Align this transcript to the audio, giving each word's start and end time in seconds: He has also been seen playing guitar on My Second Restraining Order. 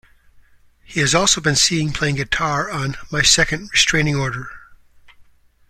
He 0.83 0.99
has 1.01 1.13
also 1.13 1.41
been 1.41 1.55
seen 1.55 1.93
playing 1.93 2.15
guitar 2.15 2.71
on 2.71 2.97
My 3.11 3.21
Second 3.21 3.69
Restraining 3.71 4.15
Order. 4.15 4.49